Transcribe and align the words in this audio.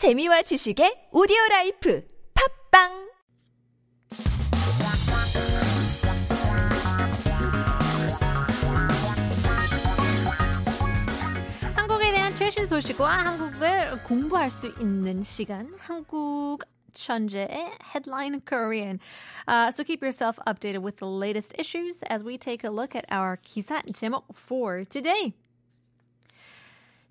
재미와 0.00 0.40
지식의 0.40 1.10
오디오 1.12 1.36
라이프 1.50 2.02
팝빵 2.72 3.10
한국에 11.76 12.12
대한 12.12 12.34
최신 12.34 12.64
소식과 12.64 13.26
한국을 13.26 14.02
공부할 14.04 14.50
수 14.50 14.68
있는 14.80 15.22
시간 15.22 15.70
한국 15.78 16.60
천재의 16.94 17.70
Headline 17.92 18.40
Korean. 18.46 19.00
Uh, 19.46 19.70
so 19.70 19.84
keep 19.84 20.00
yourself 20.00 20.38
updated 20.46 20.80
with 20.80 20.96
the 20.96 21.06
latest 21.06 21.54
issues 21.58 22.02
as 22.08 22.24
we 22.24 22.38
take 22.38 22.64
a 22.64 22.70
look 22.70 22.96
at 22.96 23.04
our 23.10 23.36
기사 23.36 23.82
제목 23.92 24.24
for 24.34 24.86
today. 24.86 25.34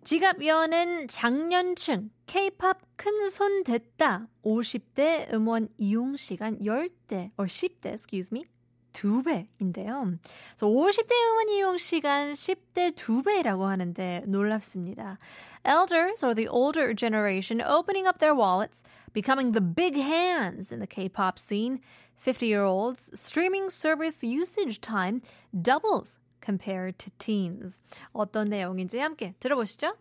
지갑 0.04 0.45
여는 0.45 1.07
장년층 1.07 2.09
K-pop 2.25 2.79
큰손 2.95 3.63
됐다. 3.63 4.27
50대 4.43 5.32
음원 5.33 5.68
이용 5.78 6.15
시간 6.15 6.57
10대 6.60 7.32
or 7.37 7.47
10대, 7.47 7.87
excuse 7.87 8.29
me. 8.32 8.46
두 8.93 9.21
배인데요. 9.21 10.18
So 10.56 10.70
50대 10.70 11.11
음원 11.11 11.50
이용 11.50 11.78
시간 11.78 12.32
10대 12.32 12.96
두 12.96 13.21
배라고 13.21 13.65
하는데 13.65 14.23
놀랍습니다. 14.25 15.20
Elders 15.65 16.23
or 16.23 16.34
the 16.34 16.47
older 16.47 16.93
generation 16.95 17.61
opening 17.61 18.07
up 18.07 18.20
their 18.20 18.34
wallets, 18.34 18.84
becoming 19.14 19.51
the 19.51 19.61
big 19.61 19.95
hands 19.95 20.71
in 20.71 20.79
the 20.79 20.87
K-pop 20.87 21.37
scene. 21.37 21.81
50-year-olds 22.20 23.11
streaming 23.14 23.70
service 23.70 24.23
usage 24.23 24.81
time 24.81 25.21
doubles 25.54 26.20
compared 26.49 26.97
to 26.97 27.11
teens. 27.19 27.81
어떤 28.11 28.45
내용인지 28.45 28.97
함께 28.97 29.35
들어보시죠. 29.39 29.93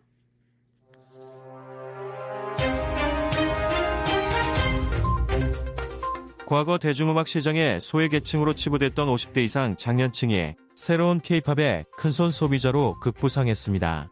과거 6.47 6.79
대중음악 6.79 7.27
시장의 7.27 7.79
소외계층으로 7.79 8.53
치부됐던 8.53 9.07
50대 9.07 9.43
이상 9.43 9.75
장년층이 9.75 10.55
새로운 10.73 11.19
케이팝의 11.19 11.85
큰손 11.95 12.31
소비자로 12.31 12.99
급부상했습니다. 13.01 14.09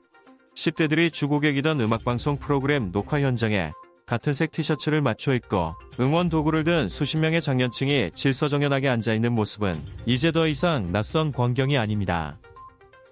10대들이 0.53 1.11
주고객이던 1.11 1.81
음악방송 1.81 2.37
프로그램 2.37 2.91
녹화 2.91 3.19
현장에 3.21 3.71
같은 4.07 4.31
색 4.31 4.51
티셔츠를 4.53 5.01
맞춰 5.01 5.33
입고 5.33 5.75
응원 5.99 6.29
도구를 6.29 6.63
든 6.63 6.87
수십 6.87 7.17
명의 7.17 7.41
장년층이 7.41 8.11
질서정연하게 8.15 8.87
앉아 8.87 9.13
있는 9.13 9.33
모습은 9.33 9.75
이제 10.05 10.31
더 10.31 10.47
이상 10.47 10.93
낯선 10.93 11.33
광경이 11.33 11.77
아닙니다. 11.77 12.39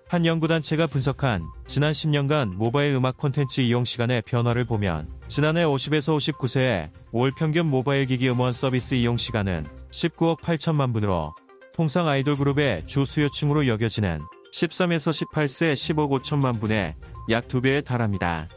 한 0.07 0.25
연구단체가 0.25 0.87
분석한 0.87 1.43
지난 1.67 1.91
10년간 1.91 2.55
모바일 2.55 2.93
음악 2.93 3.17
콘텐츠 3.17 3.59
이용 3.59 3.83
시간의 3.83 4.21
변화를 4.21 4.63
보면 4.63 5.09
지난해 5.27 5.65
50에서 5.65 6.17
59세의 6.17 6.91
월 7.11 7.31
평균 7.37 7.65
모바일 7.65 8.05
기기 8.05 8.29
음원 8.29 8.53
서비스 8.53 8.95
이용 8.95 9.17
시간은 9.17 9.65
19억 9.91 10.39
8천만 10.39 10.93
분으로 10.93 11.33
통상 11.73 12.07
아이돌 12.07 12.37
그룹의 12.37 12.85
주 12.85 13.03
수요층으로 13.03 13.67
여겨지는 13.67 14.21
13에서 14.53 15.27
18세 15.27 15.73
15억 15.73 16.21
5천만 16.21 16.61
분의 16.61 16.95
약 17.31 17.49
2배에 17.49 17.83
달합니다. 17.83 18.47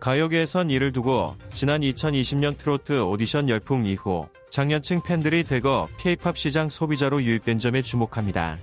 가요계에선 0.00 0.70
이를 0.70 0.92
두고 0.92 1.36
지난 1.50 1.80
2020년 1.80 2.56
트로트 2.56 3.02
오디션 3.02 3.48
열풍 3.48 3.86
이후 3.86 4.28
장년층 4.50 5.02
팬들이 5.02 5.44
대거 5.44 5.88
K-팝 5.98 6.38
시장 6.38 6.68
소비자로 6.68 7.22
유입된 7.22 7.58
점에 7.58 7.82
주목합니다. 7.82 8.58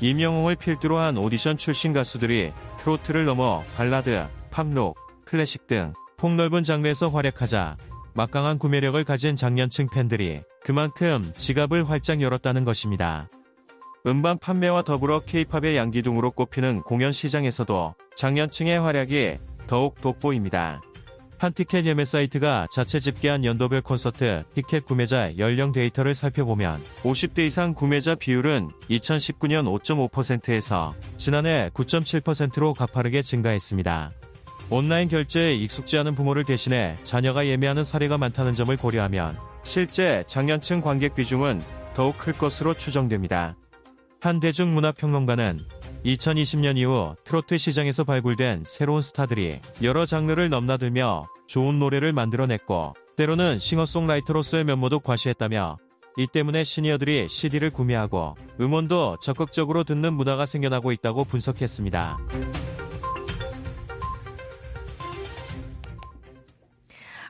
임영웅을 0.00 0.56
필두로 0.56 0.98
한 0.98 1.16
오디션 1.16 1.56
출신 1.56 1.92
가수들이 1.92 2.52
트로트를 2.78 3.24
넘어 3.24 3.62
발라드, 3.76 4.26
팝록, 4.50 4.96
클래식 5.24 5.66
등 5.68 5.92
폭넓은 6.16 6.64
장르에서 6.64 7.08
활약하자 7.08 7.76
막강한 8.14 8.58
구매력을 8.58 9.02
가진 9.04 9.36
장년층 9.36 9.88
팬들이 9.88 10.42
그만큼 10.62 11.32
지갑을 11.36 11.88
활짝 11.88 12.20
열었다는 12.20 12.64
것입니다. 12.64 13.28
음반 14.06 14.36
판매와 14.38 14.82
더불어 14.82 15.20
K-팝의 15.20 15.76
양기둥으로 15.76 16.32
꼽히는 16.32 16.82
공연 16.82 17.12
시장에서도 17.12 17.94
장년층의 18.16 18.80
활약이 18.80 19.38
더욱 19.66 20.00
돋보입니다. 20.00 20.80
한 21.42 21.52
티켓 21.52 21.86
예매 21.86 22.04
사이트가 22.04 22.68
자체 22.70 23.00
집계한 23.00 23.44
연도별 23.44 23.82
콘서트 23.82 24.44
티켓 24.54 24.84
구매자 24.84 25.36
연령 25.38 25.72
데이터를 25.72 26.14
살펴보면 26.14 26.80
50대 27.02 27.40
이상 27.40 27.74
구매자 27.74 28.14
비율은 28.14 28.70
2019년 28.88 29.66
5.5%에서 29.82 30.94
지난해 31.16 31.68
9.7%로 31.74 32.74
가파르게 32.74 33.22
증가했습니다. 33.22 34.12
온라인 34.70 35.08
결제에 35.08 35.56
익숙지 35.56 35.98
않은 35.98 36.14
부모를 36.14 36.44
대신해 36.44 36.96
자녀가 37.02 37.44
예매하는 37.44 37.82
사례가 37.82 38.18
많다는 38.18 38.54
점을 38.54 38.74
고려하면 38.76 39.36
실제 39.64 40.22
장년층 40.28 40.80
관객 40.80 41.16
비중은 41.16 41.60
더욱 41.94 42.16
클 42.18 42.32
것으로 42.32 42.72
추정됩니다. 42.74 43.56
한 44.20 44.38
대중문화평론가는 44.38 45.60
2020년 46.04 46.76
이후 46.78 47.14
트로트 47.24 47.58
시장에서 47.58 48.02
발굴된 48.04 48.64
새로운 48.66 49.02
스타들이 49.02 49.60
여러 49.82 50.04
장르를 50.04 50.48
넘나들며 50.48 51.26
좋은 51.46 51.78
노래를 51.78 52.12
만들어냈고 52.12 52.94
때로는 53.16 53.58
싱어송라이터로서의 53.58 54.64
면모도 54.64 55.00
과시했다며 55.00 55.78
이 56.16 56.26
때문에 56.26 56.64
시니어들이 56.64 57.28
CD를 57.28 57.70
구매하고 57.70 58.34
음원도 58.60 59.18
적극적으로 59.20 59.84
듣는 59.84 60.12
문화가 60.12 60.44
생겨나고 60.44 60.92
있다고 60.92 61.24
분석했습니다. 61.24 62.18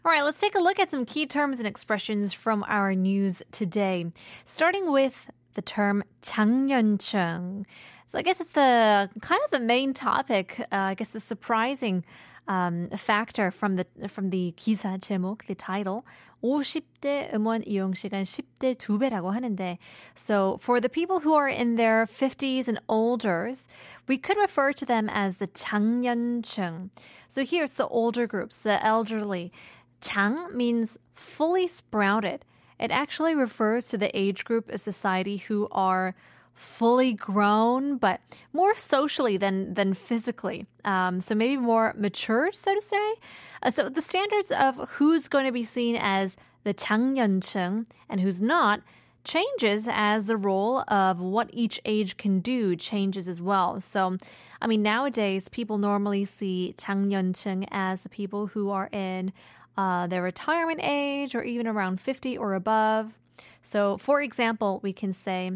All 0.05 0.11
right, 0.11 0.25
let's 0.25 0.41
take 0.41 0.57
a 0.57 0.61
look 0.61 0.81
at 0.81 0.91
some 0.91 1.05
key 1.05 1.27
terms 1.27 1.61
and 1.61 1.67
expressions 1.69 2.35
from 2.35 2.65
our 2.65 2.93
news 2.93 3.41
today. 3.53 4.11
Starting 4.45 4.93
with 4.93 5.31
the 5.55 5.63
term 5.63 6.03
장년층. 6.23 7.65
So 8.12 8.18
I 8.18 8.22
guess 8.22 8.40
it's 8.40 8.52
the 8.52 9.10
kind 9.22 9.42
of 9.46 9.52
the 9.52 9.60
main 9.60 9.94
topic. 9.94 10.60
Uh, 10.72 10.92
I 10.92 10.94
guess 10.94 11.12
the 11.12 11.20
surprising 11.20 12.06
um, 12.48 12.90
factor 12.90 13.52
from 13.52 13.76
the 13.76 13.86
from 14.08 14.30
the 14.30 14.54
기사 14.58 15.00
제목, 15.00 15.46
the 15.48 15.56
title. 15.56 16.06
50대 16.44 17.34
음원 17.34 17.64
이용 17.66 17.94
시간 17.94 18.24
10대 18.24 18.76
2배라고 18.76 19.32
하는데 19.32 19.78
so 20.16 20.58
for 20.62 20.80
the 20.80 20.90
people 20.90 21.22
who 21.22 21.34
are 21.34 21.50
in 21.50 21.76
their 21.76 22.06
50s 22.06 22.68
and 22.68 22.80
olders 22.88 23.68
we 24.08 24.18
could 24.18 24.38
refer 24.38 24.72
to 24.72 24.86
them 24.86 25.10
as 25.10 25.38
the 25.38 25.48
장년층 25.48 26.90
so 27.28 27.44
here 27.44 27.64
it's 27.64 27.74
the 27.74 27.88
older 27.88 28.28
groups 28.28 28.60
the 28.60 28.84
elderly 28.86 29.52
장 30.00 30.54
means 30.56 31.00
fully 31.16 31.66
sprouted 31.66 32.46
it 32.80 32.92
actually 32.92 33.34
refers 33.34 33.88
to 33.88 33.98
the 33.98 34.16
age 34.16 34.46
group 34.46 34.70
of 34.70 34.80
society 34.80 35.38
who 35.38 35.68
are 35.72 36.14
fully 36.54 37.14
grown, 37.14 37.98
but 37.98 38.20
more 38.52 38.76
socially 38.76 39.38
than 39.38 39.74
than 39.76 39.94
physically. 39.94 40.66
Um, 40.84 41.20
so 41.22 41.36
maybe 41.36 41.58
more 41.58 41.94
matured, 41.98 42.56
so 42.56 42.74
to 42.74 42.82
say. 42.82 43.16
Uh, 43.62 43.70
so 43.70 43.90
the 43.90 44.02
standards 44.02 44.52
of 44.52 44.90
who's 44.92 45.28
going 45.28 45.46
to 45.46 45.52
be 45.52 45.64
seen 45.64 45.98
as 46.00 46.36
the 46.64 46.74
장년층 46.74 47.86
and 48.10 48.22
who's 48.22 48.42
not 48.42 48.82
changes 49.24 49.88
as 49.92 50.28
the 50.28 50.38
role 50.38 50.84
of 50.88 51.20
what 51.20 51.50
each 51.54 51.80
age 51.86 52.18
can 52.18 52.40
do 52.40 52.76
changes 52.76 53.28
as 53.28 53.42
well. 53.42 53.80
So, 53.82 54.18
I 54.62 54.68
mean, 54.68 54.82
nowadays 54.82 55.50
people 55.50 55.78
normally 55.78 56.26
see 56.26 56.74
장년층 56.78 57.68
as 57.72 58.02
the 58.02 58.10
people 58.10 58.48
who 58.48 58.70
are 58.70 58.90
in 58.92 59.34
uh, 59.78 60.08
their 60.08 60.24
retirement 60.24 60.80
age 60.82 61.36
or 61.36 61.44
even 61.44 61.68
around 61.68 62.00
50 62.00 62.38
or 62.38 62.54
above. 62.54 63.18
So, 63.62 63.98
for 63.98 64.22
example, 64.22 64.80
we 64.82 64.94
can 64.94 65.14
say 65.14 65.52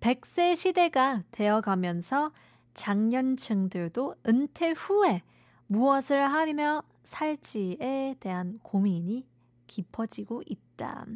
100세 0.00 0.56
시대가 0.56 1.22
되어가면서 1.30 2.32
장년층들도 2.74 4.14
은퇴 4.26 4.70
후에 4.70 5.22
무엇을 5.66 6.24
하며 6.24 6.82
살지에 7.02 8.16
대한 8.20 8.58
고민이 8.62 9.26
깊어지고 9.66 10.42
있다. 10.46 11.06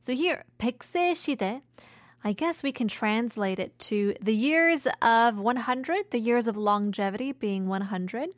So 0.00 0.14
here, 0.14 0.42
100세 0.58 1.14
시대, 1.14 1.62
I 2.24 2.32
guess 2.32 2.62
we 2.64 2.72
can 2.72 2.88
translate 2.88 3.60
it 3.60 3.78
to 3.90 4.14
the 4.20 4.34
years 4.34 4.86
of 5.02 5.38
100, 5.38 6.10
the 6.10 6.20
years 6.20 6.48
of 6.48 6.56
longevity 6.56 7.32
being 7.32 7.66
100. 7.66 8.30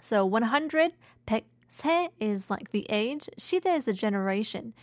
So 0.00 0.26
100, 0.26 0.92
100세 1.26 2.08
is 2.20 2.50
like 2.50 2.72
the 2.72 2.86
age, 2.90 3.28
시대 3.38 3.76
is 3.76 3.84
the 3.84 3.92
generation. 3.92 4.74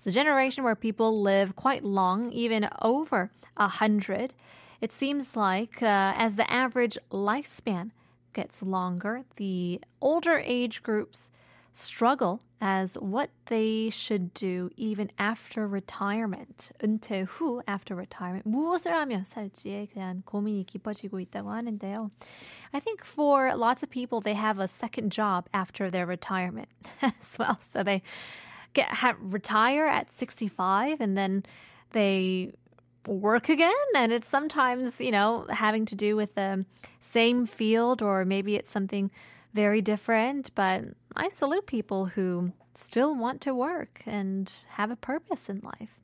It's 0.00 0.06
a 0.06 0.10
generation 0.10 0.62
where 0.64 0.76
people 0.76 1.22
live 1.22 1.56
quite 1.56 1.82
long, 1.84 2.30
even 2.30 2.68
over 2.82 3.30
a 3.56 3.68
hundred. 3.68 4.34
It 4.80 4.92
seems 4.92 5.36
like 5.36 5.82
uh, 5.82 6.12
as 6.16 6.36
the 6.36 6.50
average 6.50 6.98
lifespan 7.10 7.90
gets 8.34 8.62
longer, 8.62 9.24
the 9.36 9.80
older 10.00 10.38
age 10.44 10.82
groups 10.82 11.30
struggle 11.72 12.40
as 12.60 12.94
what 12.94 13.30
they 13.46 13.90
should 13.90 14.32
do 14.32 14.70
even 14.76 15.10
after 15.18 15.66
retirement. 15.66 16.72
은퇴 16.82 17.26
후 17.26 17.62
after 17.66 17.94
retirement 17.94 18.46
무엇을 18.48 18.92
하며 18.92 19.22
살지에 19.24 19.88
대한 19.92 20.22
고민이 20.24 20.64
깊어지고 20.64 21.20
있다고 21.20 21.50
하는데요. 21.50 22.10
I 22.72 22.80
think 22.80 23.04
for 23.04 23.54
lots 23.54 23.82
of 23.82 23.90
people 23.90 24.20
they 24.20 24.34
have 24.34 24.58
a 24.58 24.68
second 24.68 25.12
job 25.12 25.48
after 25.52 25.90
their 25.90 26.06
retirement 26.06 26.68
as 27.02 27.36
well. 27.38 27.58
So 27.60 27.82
they 27.82 28.02
get 28.74 28.88
have, 28.88 29.16
retire 29.20 29.86
at 29.86 30.10
65 30.10 31.00
and 31.00 31.16
then 31.16 31.44
they 31.92 32.52
work 33.06 33.48
again 33.48 33.72
and 33.94 34.12
it's 34.12 34.28
sometimes 34.28 35.00
you 35.00 35.12
know 35.12 35.46
having 35.48 35.86
to 35.86 35.94
do 35.94 36.16
with 36.16 36.34
the 36.34 36.64
same 37.00 37.46
field 37.46 38.02
or 38.02 38.24
maybe 38.24 38.56
it's 38.56 38.70
something 38.70 39.10
very 39.54 39.80
different 39.80 40.50
but 40.56 40.82
i 41.14 41.28
salute 41.28 41.66
people 41.66 42.06
who 42.06 42.52
still 42.74 43.14
want 43.14 43.40
to 43.40 43.54
work 43.54 44.02
and 44.06 44.54
have 44.70 44.90
a 44.90 44.96
purpose 44.96 45.48
in 45.48 45.60
life 45.62 46.00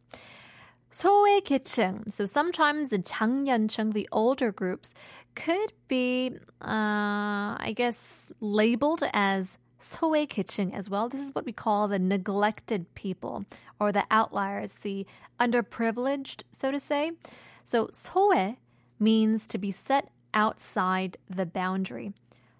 소외계층. 0.92 2.10
So 2.12 2.26
sometimes 2.26 2.90
the 2.90 2.98
장년층, 2.98 3.94
the 3.94 4.08
older 4.12 4.52
groups, 4.52 4.94
could 5.34 5.72
be, 5.88 6.36
uh, 6.60 7.56
I 7.58 7.72
guess, 7.74 8.30
labeled 8.40 9.02
as 9.14 9.58
Soe 9.79 10.25
Kitchen 10.25 10.71
as 10.71 10.89
well. 10.89 11.09
This 11.09 11.21
is 11.21 11.33
what 11.33 11.45
we 11.45 11.51
call 11.51 11.87
the 11.87 11.99
neglected 11.99 12.93
people 12.95 13.45
or 13.79 13.91
the 13.91 14.05
outliers, 14.11 14.75
the 14.75 15.05
underprivileged, 15.39 16.43
so 16.51 16.71
to 16.71 16.79
say. 16.79 17.11
So 17.63 17.89
Soe 17.91 18.55
means 18.99 19.47
to 19.47 19.57
be 19.57 19.71
set 19.71 20.09
outside 20.33 21.17
the 21.29 21.45
boundary. 21.45 22.13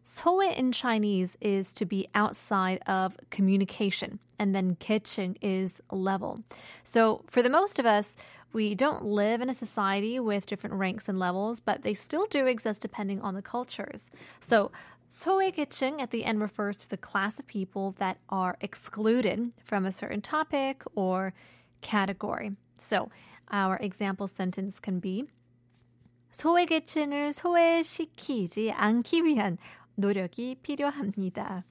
Soe 0.04 0.40
in 0.40 0.72
Chinese 0.72 1.38
is 1.42 1.74
to 1.74 1.86
be 1.86 2.08
outside 2.16 2.82
of 2.88 3.18
communication, 3.30 4.20
and 4.40 4.56
then 4.56 4.76
kitchen 4.76 5.36
is 5.42 5.82
level. 5.92 6.44
So 6.84 7.24
for 7.28 7.42
the 7.42 7.50
most 7.50 7.78
of 7.78 7.86
us, 7.86 8.16
we 8.54 8.74
don't 8.74 9.04
live 9.04 9.42
in 9.42 9.50
a 9.50 9.54
society 9.54 10.20
with 10.20 10.46
different 10.46 10.78
ranks 10.78 11.10
and 11.10 11.20
levels, 11.20 11.60
but 11.60 11.82
they 11.82 11.94
still 11.94 12.26
do 12.28 12.46
exist 12.46 12.82
depending 12.82 13.22
on 13.22 13.36
the 13.36 13.42
cultures. 13.42 14.10
So 14.40 14.72
소외계층 15.09 16.01
at 16.01 16.11
the 16.11 16.25
end 16.25 16.41
refers 16.41 16.79
to 16.79 16.89
the 16.89 16.97
class 16.97 17.39
of 17.39 17.47
people 17.47 17.95
that 17.99 18.19
are 18.31 18.57
excluded 18.61 19.53
from 19.63 19.85
a 19.85 19.93
certain 19.93 20.23
topic 20.23 20.83
or 20.95 21.35
category. 21.83 22.53
So 22.79 23.11
our 23.51 23.77
example 23.77 24.27
sentence 24.27 24.81
can 24.81 25.01
be 25.01 25.25
소외계층을 26.33 27.35
소외시키지 27.35 28.73
않기 28.73 29.23
위한 29.25 29.59
노력이 29.97 30.57
필요합니다. 30.63 31.65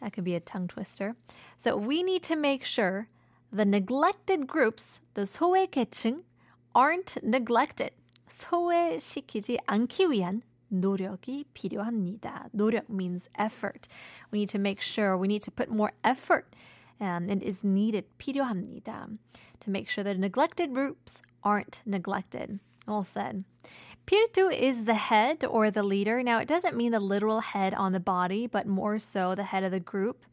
That 0.00 0.12
could 0.12 0.24
be 0.24 0.34
a 0.34 0.40
tongue 0.40 0.68
twister. 0.68 1.16
So 1.56 1.76
we 1.76 2.02
need 2.02 2.22
to 2.24 2.36
make 2.36 2.64
sure 2.64 3.08
the 3.50 3.64
neglected 3.64 4.46
groups, 4.46 5.00
the 5.14 5.22
소외계층, 5.22 6.24
aren't 6.74 7.16
neglected. 7.22 7.92
소외시키지 8.28 9.58
않기 9.66 10.10
위한 10.10 10.42
노력이 10.68 11.44
필요합니다. 11.52 12.48
노력 12.52 12.88
means 12.88 13.28
effort. 13.38 13.88
We 14.30 14.40
need 14.40 14.48
to 14.50 14.58
make 14.58 14.80
sure, 14.80 15.16
we 15.16 15.28
need 15.28 15.42
to 15.42 15.50
put 15.50 15.70
more 15.70 15.92
effort 16.02 16.54
and 16.98 17.30
it 17.30 17.42
is 17.42 17.62
needed, 17.64 18.04
필요합니다. 18.18 19.18
To 19.60 19.70
make 19.70 19.88
sure 19.88 20.04
that 20.04 20.18
neglected 20.18 20.72
groups 20.72 21.20
aren't 21.44 21.82
neglected. 21.84 22.58
Well 22.86 23.04
said. 23.04 23.44
Piltu 24.07 24.49
is 24.49 24.85
the 24.85 24.93
head 24.93 25.43
or 25.43 25.69
the 25.69 25.83
leader. 25.83 26.23
Now, 26.23 26.39
it 26.39 26.47
doesn't 26.47 26.77
mean 26.77 26.93
the 26.93 26.99
literal 26.99 27.41
head 27.41 27.73
on 27.73 27.91
the 27.91 27.99
body, 27.99 28.47
but 28.47 28.65
more 28.65 28.99
so 28.99 29.35
the 29.35 29.43
head 29.43 29.65
of 29.65 29.71
the 29.71 29.81
group. 29.81 30.23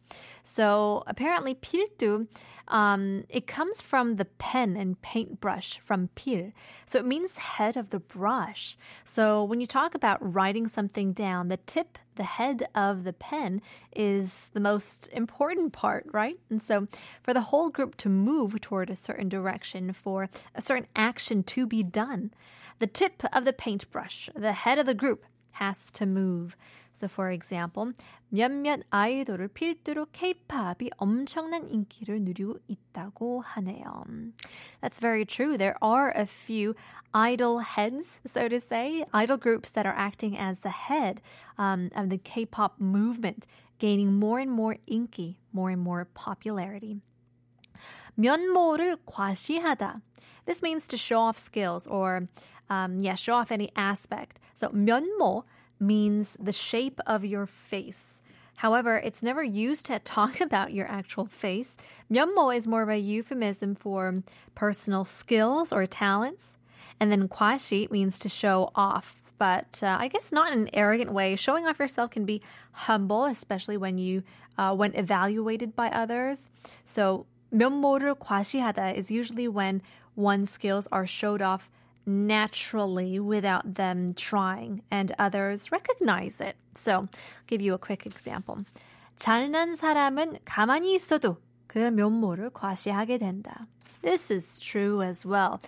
So 0.45 1.03
apparently, 1.09 1.55
piltu, 1.57 2.29
um, 2.69 3.25
it 3.29 3.49
comes 3.49 3.81
from 3.81 4.15
the 4.15 4.27
pen 4.27 4.77
and 4.77 5.01
paintbrush 5.03 5.81
from 5.81 6.09
pil. 6.15 6.53
So 6.87 7.01
it 7.01 7.05
means 7.05 7.33
the 7.33 7.41
head 7.41 7.77
of 7.77 7.91
the 7.91 7.99
brush. 7.99 8.77
So 9.05 9.43
when 9.43 9.61
you 9.61 9.67
talk 9.67 9.97
about 9.97 10.35
writing 10.35 10.69
something 10.69 11.13
down, 11.13 11.49
the 11.49 11.57
tip, 11.57 11.99
the 12.15 12.23
head 12.23 12.69
of 12.77 13.03
the 13.03 13.13
pen 13.13 13.61
is 13.97 14.51
the 14.53 14.61
most 14.61 15.09
important 15.13 15.73
part, 15.73 16.07
right? 16.13 16.39
And 16.49 16.63
so 16.63 16.87
for 17.25 17.35
the 17.35 17.41
whole 17.41 17.71
group 17.71 17.97
to 17.97 18.09
move 18.09 18.61
toward 18.61 18.89
a 18.89 18.97
certain 18.97 19.29
direction, 19.29 19.93
for 19.93 20.29
a 20.55 20.63
certain 20.63 20.87
action 20.95 21.43
to 21.43 21.67
be 21.67 21.83
done, 21.83 22.31
the 22.80 22.88
tip 22.88 23.24
of 23.34 23.46
the 23.46 23.54
paintbrush, 23.54 24.30
the 24.36 24.54
head 24.54 24.80
of 24.80 24.86
the 24.86 24.94
group, 24.94 25.26
has 25.52 25.92
to 25.92 26.06
move. 26.06 26.56
So, 26.92 27.08
for 27.08 27.30
example, 27.30 27.94
몇몇 28.34 28.82
아이돌을 28.92 29.50
필두로 29.50 30.08
K-팝이 30.12 30.90
엄청난 30.98 31.70
인기를 31.70 32.22
누리고 32.22 32.60
있다고 32.68 33.44
하네요. 33.44 34.34
That's 34.82 35.00
very 35.00 35.26
true. 35.26 35.58
There 35.58 35.78
are 35.82 36.10
a 36.10 36.26
few 36.26 36.76
idol 37.14 37.60
heads, 37.60 38.20
so 38.26 38.48
to 38.48 38.60
say, 38.60 39.06
idol 39.14 39.38
groups 39.38 39.72
that 39.72 39.86
are 39.86 39.96
acting 39.96 40.38
as 40.38 40.60
the 40.60 40.70
head 40.70 41.22
um, 41.58 41.90
of 41.96 42.10
the 42.10 42.18
K-pop 42.18 42.80
movement, 42.80 43.46
gaining 43.78 44.14
more 44.14 44.40
and 44.40 44.52
more 44.52 44.78
inki, 44.90 45.36
more 45.54 45.70
and 45.70 45.82
more 45.82 46.06
popularity. 46.14 47.02
면모를 48.18 48.98
과시하다. 49.06 50.02
This 50.46 50.62
means 50.62 50.86
to 50.88 50.98
show 50.98 51.22
off 51.22 51.38
skills 51.38 51.88
or 51.88 52.28
um, 52.70 53.00
yeah, 53.00 53.16
show 53.16 53.34
off 53.34 53.52
any 53.52 53.72
aspect. 53.76 54.40
So 54.54 54.70
면모 54.70 55.44
means 55.80 56.38
the 56.40 56.52
shape 56.52 57.00
of 57.08 57.26
your 57.26 57.46
face. 57.46 58.22
However, 58.58 58.98
it's 58.98 59.24
never 59.24 59.42
used 59.42 59.86
to 59.86 60.00
talk 60.00 60.42
about 60.42 60.74
your 60.74 60.88
actual 60.88 61.26
face. 61.26 61.78
면모 62.12 62.56
is 62.56 62.68
more 62.68 62.82
of 62.82 62.90
a 62.90 63.00
euphemism 63.00 63.76
for 63.76 64.22
personal 64.56 65.06
skills 65.06 65.72
or 65.72 65.86
talents. 65.86 66.56
And 67.00 67.12
then 67.12 67.30
과시 67.30 67.90
means 67.90 68.20
to 68.20 68.30
show 68.30 68.72
off. 68.76 69.16
But 69.38 69.80
uh, 69.82 69.96
I 69.98 70.10
guess 70.10 70.34
not 70.34 70.52
in 70.52 70.68
an 70.68 70.70
arrogant 70.74 71.14
way. 71.14 71.38
Showing 71.38 71.66
off 71.66 71.80
yourself 71.80 72.12
can 72.12 72.26
be 72.26 72.42
humble, 72.74 73.24
especially 73.24 73.78
when 73.78 73.98
you 73.98 74.24
uh, 74.58 74.76
when 74.76 74.94
evaluated 74.94 75.78
by 75.78 75.88
others. 75.90 76.50
So 76.84 77.26
면모를 77.56 78.16
과시하다 78.16 78.96
is 78.96 79.10
usually 79.10 79.48
when 79.48 79.82
one's 80.18 80.50
skills 80.50 80.90
are 80.92 81.08
showed 81.08 81.42
off 81.42 81.70
naturally 82.06 83.20
without 83.20 83.76
them 83.76 84.14
trying, 84.14 84.82
and 84.90 85.14
others 85.20 85.72
recognize 85.72 86.42
it. 86.42 86.56
So, 86.74 86.92
I'll 86.94 87.10
give 87.48 87.62
you 87.62 87.74
a 87.74 87.78
quick 87.78 88.06
example. 88.06 88.66
잘난 89.18 89.76
사람은 89.76 90.40
가만히 90.46 90.96
있어도 90.96 91.38
그 91.68 91.92
면모를 91.92 92.52
과시하게 92.52 93.18
된다. 93.18 93.68
This 94.02 94.32
is 94.32 94.58
true 94.58 95.02
as 95.02 95.26
well. 95.26 95.60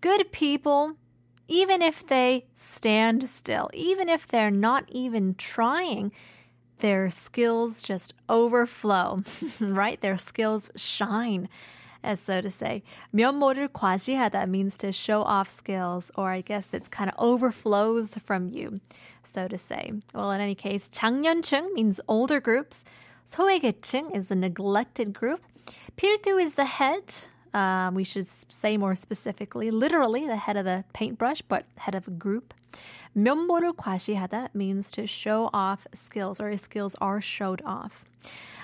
Good 0.00 0.30
people, 0.30 0.94
even 1.48 1.82
if 1.82 2.06
they 2.06 2.46
stand 2.54 3.28
still, 3.28 3.68
even 3.72 4.08
if 4.08 4.28
they're 4.28 4.50
not 4.50 4.84
even 4.90 5.34
trying, 5.36 6.12
their 6.78 7.10
skills 7.10 7.82
just 7.82 8.14
overflow, 8.28 9.22
right? 9.60 10.00
Their 10.00 10.18
skills 10.18 10.70
shine 10.76 11.48
as 12.02 12.20
so 12.20 12.40
to 12.40 12.50
say. 12.50 12.82
면모를 13.14 13.68
과시하다 13.68 14.48
means 14.48 14.76
to 14.78 14.92
show 14.92 15.22
off 15.22 15.48
skills, 15.48 16.10
or 16.16 16.30
I 16.30 16.40
guess 16.40 16.72
it's 16.72 16.88
kind 16.88 17.10
of 17.10 17.16
overflows 17.18 18.16
from 18.18 18.46
you, 18.46 18.80
so 19.22 19.48
to 19.48 19.58
say. 19.58 19.92
Well, 20.14 20.30
in 20.32 20.40
any 20.40 20.54
case, 20.54 20.88
장년층 20.88 21.72
means 21.74 22.00
older 22.08 22.40
groups. 22.40 22.84
소외계층 23.26 24.14
is 24.14 24.28
the 24.28 24.36
neglected 24.36 25.12
group. 25.12 25.40
필두 25.96 26.40
is 26.40 26.54
the 26.54 26.64
head. 26.64 27.14
Uh, 27.52 27.90
we 27.92 28.04
should 28.04 28.26
say 28.26 28.76
more 28.76 28.94
specifically, 28.94 29.70
literally 29.70 30.26
the 30.26 30.36
head 30.36 30.56
of 30.56 30.64
the 30.64 30.84
paintbrush, 30.92 31.42
but 31.42 31.64
head 31.76 31.94
of 31.94 32.06
a 32.06 32.10
group. 32.10 32.54
면모를 33.16 33.72
과시하다 33.72 34.54
means 34.54 34.90
to 34.90 35.06
show 35.06 35.50
off 35.52 35.86
skills, 35.94 36.40
or 36.40 36.56
skills 36.56 36.94
are 37.00 37.20
showed 37.20 37.62
off. 37.64 38.04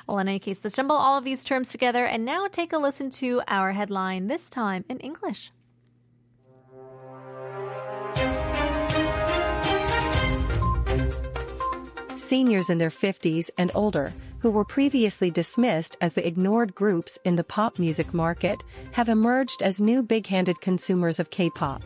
Well, 0.09 0.17
in 0.17 0.27
any 0.27 0.39
case, 0.39 0.63
let's 0.63 0.75
jumble 0.75 0.95
all 0.95 1.19
of 1.19 1.23
these 1.23 1.43
terms 1.43 1.69
together 1.69 2.03
and 2.03 2.25
now 2.25 2.47
take 2.47 2.73
a 2.73 2.79
listen 2.79 3.11
to 3.11 3.43
our 3.47 3.73
headline, 3.73 4.25
this 4.25 4.49
time 4.49 4.83
in 4.89 4.97
English. 4.97 5.51
Seniors 12.15 12.71
in 12.71 12.79
their 12.79 12.89
50s 12.89 13.51
and 13.59 13.69
older, 13.75 14.11
who 14.39 14.49
were 14.49 14.65
previously 14.65 15.29
dismissed 15.29 15.95
as 16.01 16.13
the 16.13 16.25
ignored 16.25 16.73
groups 16.73 17.19
in 17.23 17.35
the 17.35 17.43
pop 17.43 17.77
music 17.77 18.11
market, 18.11 18.63
have 18.93 19.09
emerged 19.09 19.61
as 19.61 19.79
new 19.79 20.01
big-handed 20.01 20.59
consumers 20.59 21.19
of 21.19 21.29
K-pop. 21.29 21.83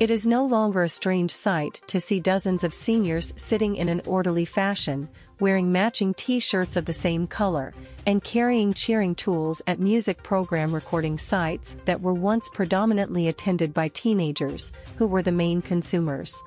It 0.00 0.10
is 0.10 0.26
no 0.26 0.46
longer 0.46 0.82
a 0.82 0.88
strange 0.88 1.32
sight 1.32 1.82
to 1.88 2.00
see 2.00 2.20
dozens 2.20 2.64
of 2.64 2.72
seniors 2.72 3.34
sitting 3.36 3.76
in 3.76 3.90
an 3.90 4.00
orderly 4.06 4.46
fashion, 4.46 5.10
wearing 5.40 5.72
matching 5.72 6.14
t-shirts 6.14 6.76
of 6.76 6.84
the 6.84 6.92
same 6.92 7.26
color, 7.26 7.74
and 8.06 8.24
carrying 8.24 8.72
cheering 8.72 9.14
tools 9.14 9.60
at 9.66 9.78
music 9.78 10.22
program 10.22 10.74
recording 10.74 11.18
sites 11.18 11.76
that 11.84 12.00
were 12.00 12.14
once 12.14 12.48
predominantly 12.54 13.28
attended 13.28 13.74
by 13.74 13.88
teenagers, 13.88 14.72
who 14.96 15.06
were 15.06 15.22
the 15.22 15.32
main 15.32 15.62
consumers. 15.62 16.42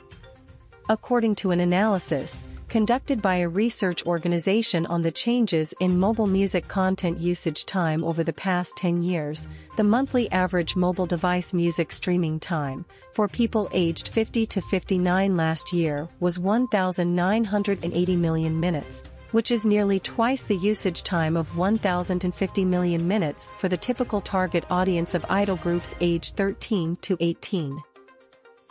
According 0.89 1.35
to 1.35 1.51
an 1.51 1.59
analysis, 1.59 2.43
conducted 2.71 3.21
by 3.21 3.35
a 3.35 3.49
research 3.49 4.05
organization 4.05 4.85
on 4.85 5.01
the 5.01 5.11
changes 5.11 5.73
in 5.81 5.99
mobile 5.99 6.25
music 6.25 6.69
content 6.69 7.19
usage 7.19 7.65
time 7.65 8.01
over 8.01 8.23
the 8.23 8.31
past 8.31 8.77
10 8.77 9.03
years, 9.03 9.49
the 9.75 9.83
monthly 9.83 10.31
average 10.31 10.77
mobile 10.77 11.05
device 11.05 11.53
music 11.53 11.91
streaming 11.91 12.39
time 12.39 12.85
for 13.13 13.27
people 13.27 13.67
aged 13.73 14.07
50 14.07 14.45
to 14.45 14.61
59 14.61 15.35
last 15.35 15.73
year 15.73 16.07
was 16.21 16.39
1,980 16.39 18.15
million 18.15 18.57
minutes, 18.57 19.03
which 19.31 19.51
is 19.51 19.65
nearly 19.65 19.99
twice 19.99 20.45
the 20.45 20.55
usage 20.55 21.03
time 21.03 21.35
of 21.35 21.57
1,050 21.57 22.63
million 22.63 23.05
minutes 23.05 23.49
for 23.57 23.67
the 23.67 23.75
typical 23.75 24.21
target 24.21 24.63
audience 24.69 25.13
of 25.13 25.25
idol 25.27 25.57
groups 25.57 25.93
aged 25.99 26.37
13 26.37 26.95
to 27.01 27.17
18 27.19 27.83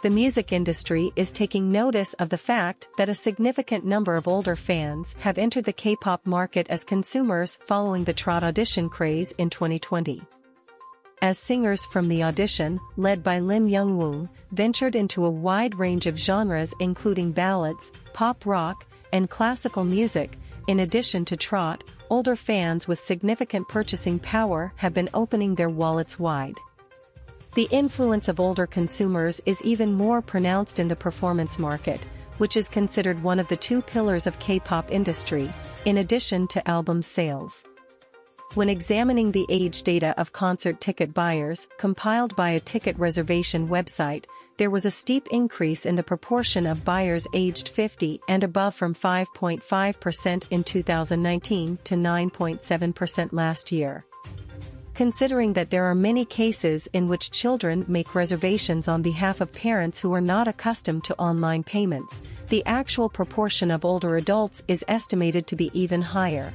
the 0.03 0.11
music 0.11 0.51
industry 0.51 1.13
is 1.15 1.31
taking 1.31 1.71
notice 1.71 2.15
of 2.15 2.31
the 2.31 2.39
fact 2.39 2.89
that 2.97 3.11
a 3.11 3.15
significant 3.15 3.85
number 3.85 4.17
of 4.17 4.27
older 4.27 4.57
fans 4.57 5.15
have 5.21 5.37
entered 5.37 5.65
the 5.65 5.75
K-pop 5.75 6.25
market 6.27 6.67
as 6.71 6.85
consumers 6.85 7.59
following 7.67 8.05
the 8.05 8.13
trot 8.15 8.43
audition 8.43 8.89
craze 8.89 9.33
in 9.33 9.51
2020. 9.51 10.23
As 11.21 11.39
singers 11.39 11.85
from 11.85 12.09
the 12.09 12.23
audition, 12.23 12.81
led 12.97 13.23
by 13.23 13.41
Lim 13.41 13.69
Young-woong, 13.69 14.31
ventured 14.53 14.97
into 14.97 15.27
a 15.27 15.31
wide 15.31 15.79
range 15.79 16.07
of 16.07 16.19
genres 16.19 16.75
including 16.81 17.31
ballads, 17.31 17.93
pop 18.15 18.47
rock, 18.47 18.87
and 19.13 19.29
classical 19.29 19.85
music, 19.85 20.39
in 20.67 20.81
addition 20.81 21.27
to 21.27 21.37
trot, 21.37 21.85
older 22.09 22.37
fans 22.37 22.89
with 22.89 22.99
significant 22.99 23.69
purchasing 23.69 24.19
power 24.19 24.73
have 24.77 24.95
been 24.95 25.11
opening 25.13 25.55
their 25.55 25.69
wallets 25.69 26.19
wide. 26.19 26.57
The 27.55 27.69
influence 27.73 28.29
of 28.29 28.39
older 28.39 28.65
consumers 28.65 29.41
is 29.45 29.61
even 29.63 29.93
more 29.93 30.23
pronounced 30.23 30.79
in 30.79 30.87
the 30.87 30.95
performance 30.95 31.59
market, 31.59 32.07
which 32.39 32.57
is 32.57 32.69
considered 32.69 33.21
one 33.25 33.41
of 33.41 33.49
the 33.49 33.57
two 33.57 33.83
pillars 33.83 34.29
of 34.29 34.39
K-pop 34.39 34.93
industry, 34.93 35.51
in 35.85 35.99
addition 35.99 36.47
to 36.49 36.71
album 36.71 37.03
sales. 37.03 37.65
When 38.55 38.69
examining 38.69 39.33
the 39.33 39.47
age 39.49 39.83
data 39.83 40.15
of 40.17 40.33
concert 40.33 40.81
ticket 40.81 41.13
buyers 41.13 41.67
compiled 41.77 42.37
by 42.37 42.51
a 42.51 42.61
ticket 42.61 42.97
reservation 42.99 43.69
website, 43.69 44.27
there 44.57 44.71
was 44.71 44.85
a 44.85 44.91
steep 44.91 45.27
increase 45.33 45.87
in 45.87 45.97
the 45.97 46.05
proportion 46.05 46.67
of 46.67 46.85
buyers 46.85 47.27
aged 47.35 47.69
50 47.69 48.21
and 48.29 48.45
above 48.45 48.77
from 48.77 48.95
5.5% 48.95 50.47
in 50.51 50.63
2019 50.63 51.79
to 51.83 51.95
9.7% 51.97 53.33
last 53.33 53.73
year 53.73 54.05
considering 55.01 55.55
that 55.55 55.71
there 55.71 55.87
are 55.87 55.95
many 55.95 56.27
cases 56.27 56.87
in 56.89 57.09
which 57.09 57.31
children 57.31 57.87
make 57.89 58.15
reservations 58.15 58.87
on 58.87 59.01
behalf 59.01 59.41
of 59.41 59.51
parents 59.51 59.99
who 59.99 60.13
are 60.13 60.21
not 60.21 60.47
accustomed 60.47 61.03
to 61.03 61.17
online 61.17 61.63
payments, 61.63 62.23
the 62.49 62.63
actual 62.67 63.09
proportion 63.09 63.71
of 63.71 63.83
older 63.83 64.19
adults 64.19 64.63
is 64.69 64.85
estimated 64.89 65.47
to 65.47 65.57
be 65.57 65.71
even 65.73 66.03
higher. 66.03 66.53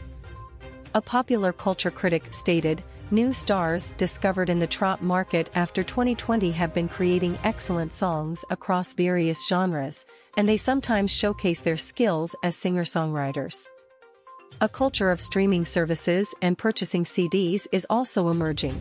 A 0.94 1.02
popular 1.02 1.52
culture 1.52 1.90
critic 1.90 2.28
stated, 2.30 2.84
New 3.10 3.34
stars 3.34 3.92
discovered 3.98 4.52
in 4.52 4.60
the 4.60 4.68
trot 4.68 5.02
market 5.02 5.50
after 5.56 5.84
2020 5.84 6.52
have 6.52 6.72
been 6.72 6.88
creating 6.88 7.40
excellent 7.44 7.94
songs 7.94 8.46
across 8.52 8.94
various 8.94 9.48
genres, 9.48 10.06
and 10.38 10.48
they 10.48 10.58
sometimes 10.58 11.10
showcase 11.10 11.62
their 11.62 11.78
skills 11.78 12.36
as 12.44 12.56
singer-songwriters. 12.56 13.70
A 14.62 14.70
culture 14.70 15.12
of 15.12 15.20
streaming 15.20 15.66
services 15.66 16.34
and 16.42 16.58
purchasing 16.58 17.04
CDs 17.04 17.68
is 17.72 17.86
also 17.90 18.30
emerging. 18.30 18.74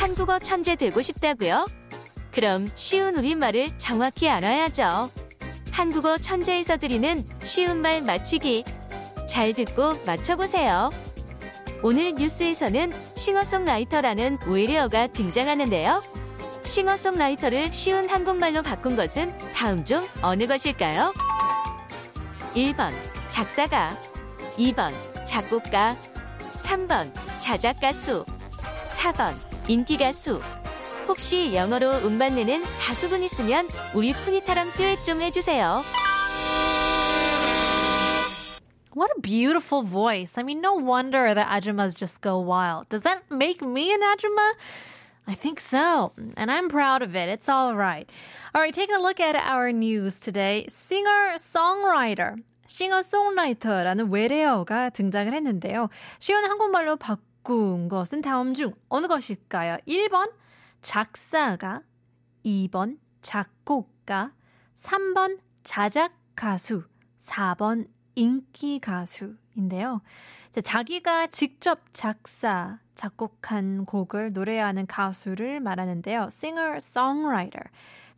한국어 0.00 0.38
천재 0.38 0.76
되고 0.76 1.00
싶다고요? 1.02 1.66
그럼 2.32 2.68
쉬운 2.74 3.16
우리말을 3.16 3.78
정확히 3.78 4.28
알아야죠. 4.28 5.10
한국어 5.70 6.18
천재에서 6.18 6.76
드리는 6.76 7.24
쉬운 7.42 7.78
말 7.78 8.02
맞추기. 8.02 8.64
잘 9.28 9.52
듣고 9.52 9.94
맞춰보세요. 10.06 10.90
오늘 11.82 12.14
뉴스에서는 12.14 12.92
싱어송라이터라는 13.18 14.38
외래어가 14.46 15.08
등장하는데요. 15.08 16.02
싱어송라이터를 16.64 17.72
쉬운 17.72 18.08
한국말로 18.08 18.62
바꾼 18.62 18.94
것은 18.94 19.36
다음 19.54 19.84
중 19.84 20.06
어느 20.22 20.46
것일까요? 20.46 21.12
1번 22.54 22.92
작사가 23.28 23.96
2번 24.56 24.92
작곡가 25.26 25.96
3번 26.56 27.12
자작가수 27.38 28.24
4번 28.88 29.34
인기가수 29.66 30.40
혹시 31.08 31.54
영어로 31.54 31.98
음반 32.04 32.36
내는 32.36 32.62
가수분 32.78 33.22
있으면 33.22 33.68
우리 33.94 34.12
푸니타랑 34.12 34.72
듀엣 34.72 35.04
좀 35.04 35.22
해주세요. 35.22 35.82
What 38.98 39.12
a 39.16 39.20
beautiful 39.20 39.84
voice. 39.84 40.36
I 40.36 40.42
mean, 40.42 40.60
no 40.60 40.74
wonder 40.74 41.32
the 41.32 41.42
Ajumas 41.42 41.96
just 41.96 42.20
go 42.20 42.40
wild. 42.40 42.88
Does 42.88 43.02
that 43.02 43.22
make 43.30 43.62
me 43.62 43.94
an 43.94 44.00
Ajuma? 44.00 44.54
I 45.24 45.34
think 45.34 45.60
so. 45.60 46.10
And 46.36 46.50
I'm 46.50 46.68
proud 46.68 47.02
of 47.02 47.14
it. 47.14 47.28
It's 47.28 47.48
all 47.48 47.76
right. 47.76 48.10
All 48.52 48.60
right, 48.60 48.74
taking 48.74 48.96
a 48.96 49.00
look 49.00 49.20
at 49.20 49.36
our 49.36 49.70
news 49.70 50.18
today. 50.18 50.66
Singer-songwriter. 50.68 52.42
싱어송라이터라는 52.66 54.10
외래어가 54.10 54.90
등장을 54.90 55.32
했는데요. 55.32 55.90
쉬운 56.18 56.44
한국말로 56.44 56.96
바꾼 56.96 57.88
것은 57.88 58.20
다음 58.20 58.52
중 58.52 58.74
어느 58.88 59.06
것일까요? 59.06 59.78
1번 59.86 60.32
작사가, 60.82 61.82
2번 62.44 62.98
작곡가, 63.22 64.32
3번 64.74 65.38
자작 65.62 66.10
가수, 66.34 66.82
4번 67.20 67.86
인기 68.18 68.80
가수인데요. 68.80 70.00
자기가 70.64 71.28
직접 71.28 71.82
작사, 71.92 72.80
작곡한 72.96 73.84
곡을 73.84 74.30
노래하는 74.34 74.88
가수를 74.88 75.60
말하는데요. 75.60 76.22
singer-songwriter. 76.22 77.62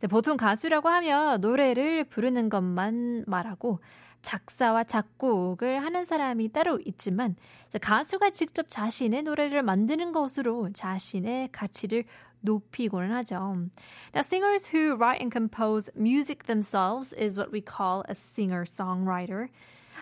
보통 0.09 0.37
가수라고 0.37 0.89
하면 0.89 1.39
노래를 1.39 2.05
부르는 2.05 2.49
것만 2.49 3.25
말하고 3.27 3.79
작사와 4.23 4.85
작곡을 4.85 5.83
하는 5.83 6.03
사람이 6.03 6.51
따로 6.51 6.79
있지만 6.83 7.35
가수가 7.79 8.31
직접 8.31 8.69
자신의 8.69 9.21
노래를 9.21 9.61
만드는 9.61 10.13
것으로 10.13 10.71
자신의 10.73 11.49
가치를 11.51 12.05
높이고는 12.39 13.11
하죠. 13.17 13.67
Now, 14.15 14.21
singers 14.21 14.75
who 14.75 14.95
write 14.95 15.21
and 15.21 15.31
compose 15.31 15.91
music 15.95 16.47
themselves 16.47 17.13
is 17.13 17.37
what 17.37 17.53
we 17.53 17.61
call 17.61 18.01
a 18.09 18.15
singer-songwriter. 18.15 19.49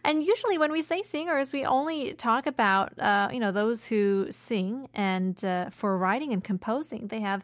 And 0.05 0.23
usually, 0.23 0.59
when 0.59 0.71
we 0.71 0.83
say 0.83 1.03
singers, 1.03 1.51
we 1.51 1.65
only 1.65 2.13
talk 2.13 2.47
about 2.47 2.93
uh, 2.99 3.31
you 3.33 3.41
know 3.41 3.53
those 3.53 3.87
who 3.87 4.29
sing, 4.31 4.89
and 4.95 5.43
uh, 5.45 5.71
for 5.71 5.97
writing 5.97 6.33
and 6.33 6.45
composing, 6.45 7.09
they 7.09 7.21
have 7.21 7.43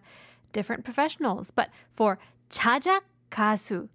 different 0.52 0.84
professionals. 0.84 1.50
But 1.50 1.70
for 1.92 2.18
자작 2.50 3.00
가수, 3.30 3.88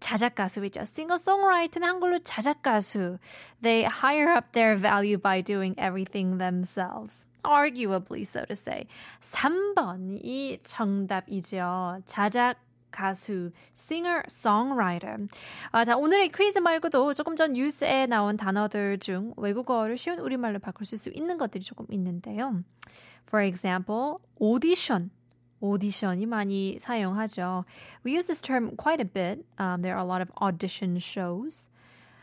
자작 0.00 0.36
가수이죠. 0.36 0.84
싱어송라이터는 0.84 1.88
한글로 1.88 2.20
자작 2.20 2.62
가수. 2.62 3.18
They 3.62 3.84
higher 3.84 4.30
up 4.30 4.52
their 4.52 4.76
value 4.76 5.18
by 5.18 5.40
doing 5.40 5.74
everything 5.76 6.38
themselves. 6.38 7.26
Arguably, 7.44 8.24
so 8.24 8.44
to 8.44 8.54
say. 8.54 8.86
3번이 9.22 10.60
정답이죠. 10.62 12.02
자작 12.06 12.56
가수, 12.93 13.51
singer, 13.75 14.23
songwriter. 14.27 15.27
아, 15.71 15.83
자, 15.83 15.97
오늘의 15.97 16.29
퀴즈 16.29 16.59
말고도 16.59 17.13
조금 17.13 17.35
전 17.35 17.53
뉴스에 17.53 18.05
나온 18.05 18.37
단어들 18.37 18.99
중 18.99 19.33
외국어를 19.35 19.97
쉬운 19.97 20.19
우리말로 20.19 20.59
바꿀 20.59 20.85
수 20.85 21.09
있는 21.09 21.37
것들이 21.37 21.63
조금 21.63 21.85
있는데요. 21.89 22.63
For 23.27 23.45
example, 23.45 24.17
audition. 24.39 25.11
오디션이 25.59 26.25
많이 26.25 26.77
사용하죠. 26.77 27.63
We 28.05 28.13
use 28.13 28.27
this 28.27 28.41
term 28.41 28.75
quite 28.75 29.01
a 29.01 29.07
bit. 29.07 29.45
Um, 29.57 29.81
there 29.81 29.95
are 29.95 30.03
a 30.03 30.05
lot 30.05 30.21
of 30.21 30.29
audition 30.41 30.97
shows. 30.97 31.69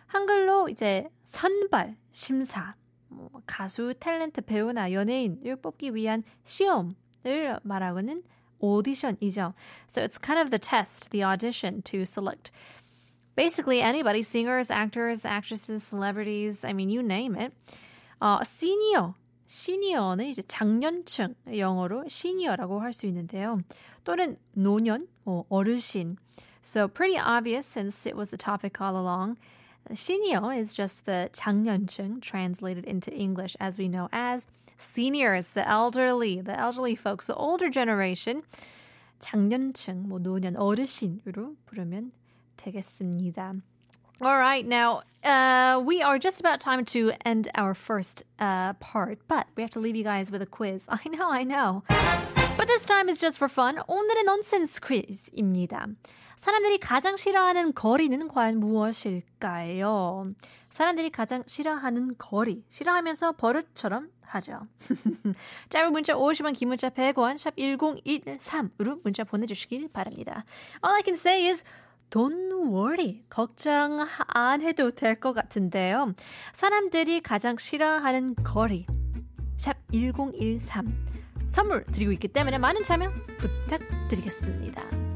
한글로 0.07 0.69
이제 0.69 1.09
선발, 1.25 1.97
심사, 2.12 2.75
뭐 3.09 3.31
가수, 3.47 3.95
탤런트, 3.99 4.45
배우나 4.45 4.93
연예인을 4.93 5.57
뽑기 5.57 5.95
위한 5.95 6.23
시험을 6.45 7.61
말하고는 7.62 8.23
audition이죠. 8.62 9.54
So 9.88 10.02
it's 10.02 10.18
kind 10.18 10.40
of 10.40 10.50
the 10.52 10.60
test, 10.60 11.12
the 11.12 11.24
audition 11.24 11.82
to 11.84 12.06
select 12.06 12.52
basically 13.36 13.82
anybody, 13.82 14.24
singers, 14.24 14.72
actors, 14.72 15.25
actresses, 15.25 15.84
celebrities, 15.84 16.64
I 16.64 16.74
mean, 16.74 16.90
you 16.90 17.04
name 17.04 17.36
it. 17.36 17.54
어, 18.22 18.40
senior. 18.44 19.14
시니어는 19.48 20.25
이제 20.25 20.42
장년층, 20.48 21.36
영어로 21.56 22.08
시니어라고 22.08 22.80
할 22.82 22.92
수 22.92 23.06
있는데요. 23.08 23.62
또는 24.04 24.38
노년, 24.56 25.08
뭐 25.24 25.46
어르신. 25.50 26.18
So 26.64 26.88
pretty 26.88 27.20
obvious 27.20 27.68
since 27.68 28.08
it 28.08 28.16
was 28.16 28.32
the 28.32 28.38
topic 28.38 28.82
all 28.82 28.98
along. 28.98 29.38
Senior 29.94 30.52
is 30.54 30.74
just 30.74 31.06
the 31.06 31.30
장년층 31.32 32.20
translated 32.22 32.86
into 32.86 33.12
English 33.14 33.56
as 33.60 33.78
we 33.78 33.88
know 33.88 34.10
as 34.12 34.48
seniors, 34.78 35.50
the 35.50 35.68
elderly, 35.68 36.42
the 36.42 36.60
elderly 36.60 36.96
folks, 36.96 37.28
the 37.28 37.36
older 37.36 37.70
generation. 37.70 38.42
장년층, 39.20 40.08
뭐 40.08 40.20
노년, 40.20 40.56
어르신으로 40.56 41.56
부르면 41.68 42.12
되겠습니다. 42.58 43.62
All 44.22 44.38
right, 44.38 44.66
now 44.66 45.04
uh, 45.24 45.82
we 45.84 46.02
are 46.02 46.18
just 46.18 46.40
about 46.40 46.62
time 46.62 46.86
to 46.86 47.12
end 47.25 47.50
our 47.56 47.74
first 47.74 48.24
uh, 48.40 48.74
part, 48.74 49.20
but 49.28 49.46
we 49.56 49.62
have 49.62 49.72
to 49.72 49.80
leave 49.80 49.96
you 49.96 50.04
guys 50.06 50.32
with 50.32 50.42
a 50.42 50.46
quiz. 50.46 50.88
I 50.90 51.02
know, 51.10 51.30
I 51.30 51.44
know. 51.44 51.84
But 52.58 52.68
this 52.68 52.86
time 52.86 53.10
is 53.10 53.20
just 53.20 53.38
for 53.38 53.50
fun. 53.50 53.78
오늘의 53.88 54.24
nonsense 54.24 54.80
quiz입니다. 54.80 55.94
사람들이 56.41 56.79
가장 56.79 57.19
싫어하는 57.19 57.75
거리는 57.75 58.27
과연 58.27 58.61
무엇일까요? 58.61 60.33
사람들이 60.71 61.11
가장 61.11 61.45
싫어하는 61.47 62.15
거리. 62.17 62.65
싫어하면서 62.71 63.33
버릇처럼 63.33 64.09
하죠. 64.23 64.67
짧은 65.69 65.93
문자 65.93 66.15
50원, 66.15 66.57
긴 66.57 66.69
문자 66.69 66.89
100원, 66.89 67.37
샵 67.37 67.55
1013으로 67.57 69.01
문자 69.05 69.23
보내주시길 69.23 69.91
바랍니다. 69.93 70.47
All 70.83 70.97
I 70.97 71.03
can 71.05 71.15
say 71.15 71.47
is 71.47 71.63
Don't 72.09 72.73
worry. 72.73 73.23
걱정 73.29 74.07
안 74.29 74.63
해도 74.63 74.93
될 74.93 75.21
것 75.21 75.35
같은데요. 75.35 76.15
사람들이 76.55 77.21
가장 77.21 77.59
싫어하는 77.59 78.35
거리. 78.37 78.87
샵 79.59 79.77
1013. 79.93 80.91
선물 81.49 81.85
드리고 81.85 82.13
있기 82.13 82.29
때문에 82.29 82.57
많은 82.57 82.83
참여 82.83 83.11
부탁드리겠습니다. 83.39 85.10